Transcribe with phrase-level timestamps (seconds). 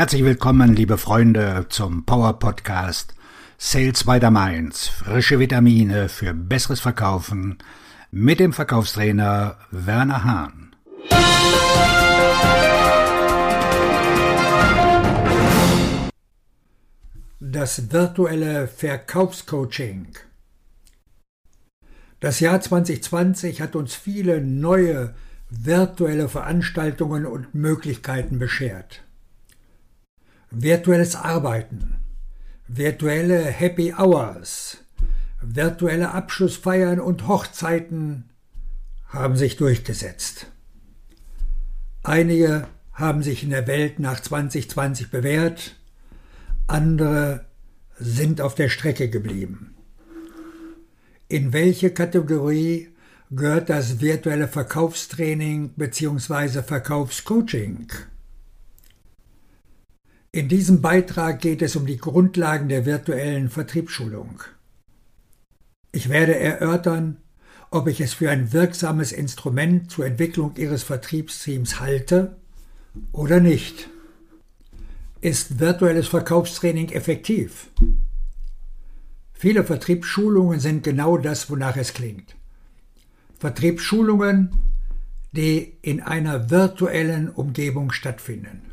[0.00, 3.14] Herzlich willkommen, liebe Freunde, zum Power Podcast
[3.58, 4.88] Sales by the Mainz.
[4.88, 7.58] Frische Vitamine für besseres Verkaufen
[8.10, 10.74] mit dem Verkaufstrainer Werner Hahn.
[17.38, 20.14] Das virtuelle Verkaufscoaching.
[22.20, 25.12] Das Jahr 2020 hat uns viele neue
[25.50, 29.02] virtuelle Veranstaltungen und Möglichkeiten beschert.
[30.52, 32.00] Virtuelles Arbeiten,
[32.66, 34.78] virtuelle Happy Hours,
[35.40, 38.30] virtuelle Abschlussfeiern und Hochzeiten
[39.06, 40.46] haben sich durchgesetzt.
[42.02, 45.76] Einige haben sich in der Welt nach 2020 bewährt,
[46.66, 47.44] andere
[47.96, 49.76] sind auf der Strecke geblieben.
[51.28, 52.88] In welche Kategorie
[53.30, 56.62] gehört das virtuelle Verkaufstraining bzw.
[56.62, 57.86] Verkaufscoaching?
[60.32, 64.44] In diesem Beitrag geht es um die Grundlagen der virtuellen Vertriebsschulung.
[65.90, 67.16] Ich werde erörtern,
[67.72, 72.36] ob ich es für ein wirksames Instrument zur Entwicklung Ihres Vertriebsteams halte
[73.10, 73.88] oder nicht.
[75.20, 77.66] Ist virtuelles Verkaufstraining effektiv?
[79.32, 82.36] Viele Vertriebsschulungen sind genau das, wonach es klingt.
[83.40, 84.54] Vertriebsschulungen,
[85.32, 88.69] die in einer virtuellen Umgebung stattfinden.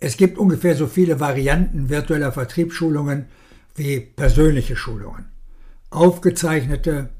[0.00, 3.26] Es gibt ungefähr so viele Varianten virtueller Vertriebsschulungen
[3.76, 5.26] wie persönliche Schulungen.
[5.90, 7.10] Aufgezeichnete,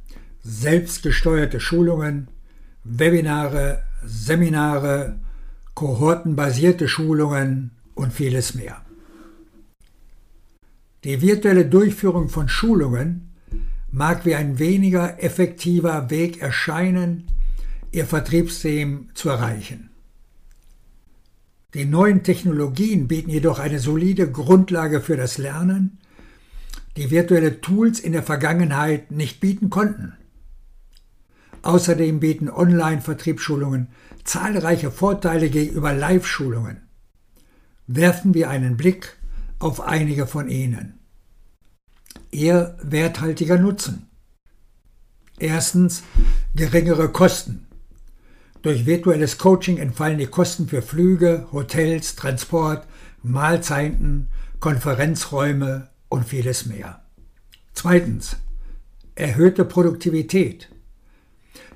[0.42, 2.28] selbstgesteuerte Schulungen,
[2.84, 5.18] Webinare, Seminare,
[5.74, 8.80] kohortenbasierte Schulungen und vieles mehr.
[11.04, 13.30] Die virtuelle Durchführung von Schulungen
[13.90, 17.26] mag wie ein weniger effektiver Weg erscheinen,
[17.92, 19.89] Ihr Vertriebsteam zu erreichen.
[21.74, 25.98] Die neuen Technologien bieten jedoch eine solide Grundlage für das Lernen,
[26.96, 30.14] die virtuelle Tools in der Vergangenheit nicht bieten konnten.
[31.62, 33.88] Außerdem bieten Online-Vertriebsschulungen
[34.24, 36.78] zahlreiche Vorteile gegenüber Live-Schulungen.
[37.86, 39.16] Werfen wir einen Blick
[39.58, 41.00] auf einige von ihnen
[42.32, 44.08] eher werthaltiger Nutzen.
[45.38, 46.02] Erstens
[46.54, 47.66] geringere Kosten.
[48.62, 52.86] Durch virtuelles Coaching entfallen die Kosten für Flüge, Hotels, Transport,
[53.22, 54.28] Mahlzeiten,
[54.60, 57.02] Konferenzräume und vieles mehr.
[57.72, 58.36] Zweitens
[59.14, 60.68] erhöhte Produktivität.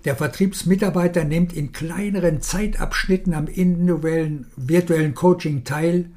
[0.04, 6.10] Der Vertriebsmitarbeiter nimmt in kleineren Zeitabschnitten am individuellen virtuellen Coaching teil,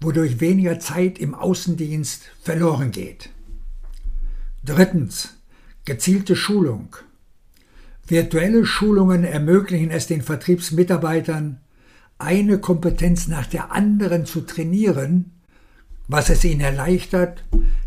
[0.00, 3.30] wodurch weniger Zeit im Außendienst verloren geht.
[4.64, 5.36] Drittens.
[5.84, 6.96] Gezielte Schulung.
[8.12, 11.60] Virtuelle Schulungen ermöglichen es den Vertriebsmitarbeitern,
[12.18, 15.32] eine Kompetenz nach der anderen zu trainieren,
[16.08, 17.42] was es ihnen erleichtert,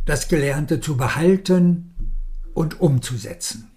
[0.06, 1.94] das Gelernte zu behalten
[2.56, 3.70] und umzusetzen.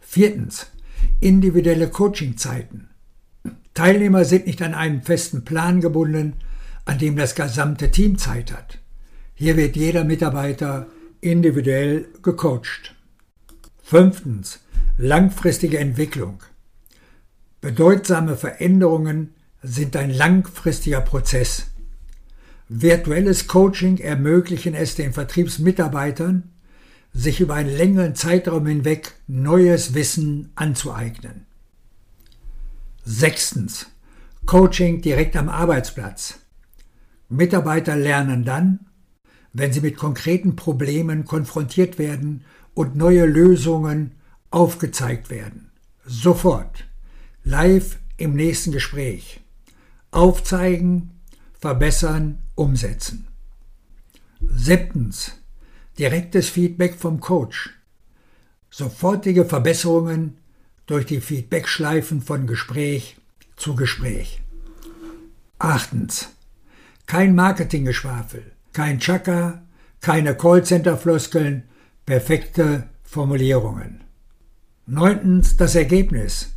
[0.00, 0.68] Viertens.
[1.20, 2.88] Individuelle Coachingzeiten.
[3.74, 6.36] Teilnehmer sind nicht an einen festen Plan gebunden,
[6.86, 8.78] an dem das gesamte Team Zeit hat.
[9.34, 10.86] Hier wird jeder Mitarbeiter
[11.20, 12.94] individuell gecoacht.
[13.82, 14.60] Fünftens.
[14.98, 16.42] Langfristige Entwicklung.
[17.60, 21.66] Bedeutsame Veränderungen sind ein langfristiger Prozess.
[22.70, 26.50] Virtuelles Coaching ermöglichen es den Vertriebsmitarbeitern,
[27.12, 31.44] sich über einen längeren Zeitraum hinweg neues Wissen anzueignen.
[33.04, 33.88] Sechstens.
[34.46, 36.38] Coaching direkt am Arbeitsplatz.
[37.28, 38.86] Mitarbeiter lernen dann,
[39.52, 44.15] wenn sie mit konkreten Problemen konfrontiert werden und neue Lösungen
[44.50, 45.70] aufgezeigt werden.
[46.04, 46.84] Sofort.
[47.44, 49.40] Live im nächsten Gespräch.
[50.10, 51.20] Aufzeigen,
[51.58, 53.28] verbessern, umsetzen.
[54.40, 55.32] Siebtens.
[55.98, 57.70] Direktes Feedback vom Coach.
[58.70, 60.38] Sofortige Verbesserungen
[60.86, 63.16] durch die Feedbackschleifen von Gespräch
[63.56, 64.42] zu Gespräch.
[65.58, 66.28] Achtens.
[67.06, 69.62] Kein Marketinggeschwafel kein Chaka,
[70.02, 71.62] keine Callcenter-Floskeln,
[72.04, 74.05] perfekte Formulierungen.
[74.86, 76.52] Neuntens das Ergebnis.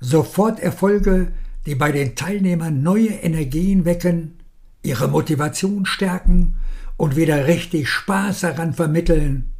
[0.00, 1.30] Sofort Erfolge,
[1.66, 4.38] die bei den Teilnehmern neue Energien wecken,
[4.82, 6.56] ihre Motivation stärken
[6.96, 9.52] und wieder richtig Spaß daran vermitteln,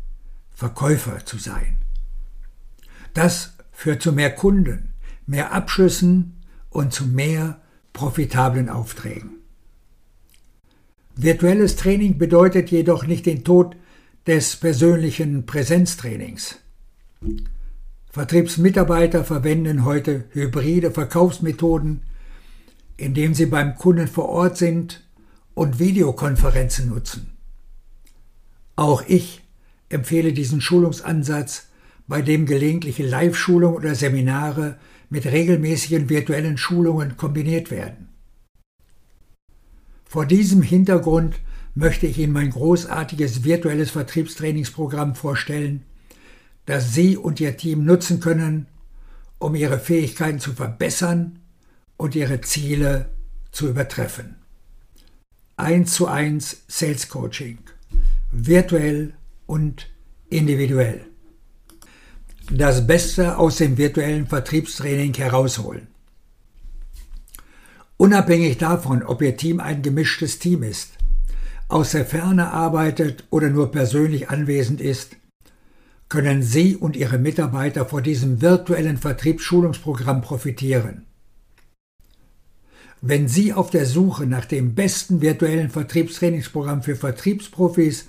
[0.52, 1.78] Verkäufer zu sein.
[3.14, 4.92] Das führt zu mehr Kunden,
[5.26, 7.60] mehr Abschlüssen und zu mehr
[7.92, 9.36] profitablen Aufträgen.
[11.14, 13.76] Virtuelles Training bedeutet jedoch nicht den Tod
[14.26, 16.58] des persönlichen Präsenztrainings.
[18.10, 22.02] Vertriebsmitarbeiter verwenden heute hybride Verkaufsmethoden,
[22.96, 25.08] indem Sie beim Kunden vor Ort sind
[25.54, 27.30] und Videokonferenzen nutzen.
[28.74, 29.42] Auch ich
[29.88, 31.68] empfehle diesen Schulungsansatz,
[32.08, 34.78] bei dem gelegentliche Live-Schulungen oder Seminare
[35.10, 38.08] mit regelmäßigen virtuellen Schulungen kombiniert werden.
[40.06, 41.36] Vor diesem Hintergrund
[41.76, 45.84] möchte ich Ihnen mein großartiges virtuelles Vertriebstrainingsprogramm vorstellen,
[46.70, 48.68] das Sie und Ihr Team nutzen können,
[49.40, 51.40] um Ihre Fähigkeiten zu verbessern
[51.96, 53.10] und Ihre Ziele
[53.50, 54.36] zu übertreffen.
[55.56, 57.58] 1 zu 1 Sales Coaching,
[58.30, 59.14] virtuell
[59.46, 59.90] und
[60.28, 61.06] individuell.
[62.52, 65.88] Das Beste aus dem virtuellen Vertriebstraining herausholen.
[67.96, 70.92] Unabhängig davon, ob Ihr Team ein gemischtes Team ist,
[71.66, 75.16] aus der Ferne arbeitet oder nur persönlich anwesend ist,
[76.10, 81.06] können Sie und Ihre Mitarbeiter vor diesem virtuellen Vertriebsschulungsprogramm profitieren.
[83.00, 88.08] Wenn Sie auf der Suche nach dem besten virtuellen Vertriebstrainingsprogramm für Vertriebsprofis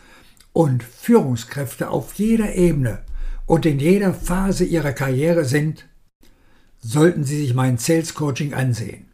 [0.51, 3.00] und Führungskräfte auf jeder Ebene
[3.45, 5.86] und in jeder Phase Ihrer Karriere sind,
[6.81, 9.06] sollten Sie sich mein Sales Coaching ansehen.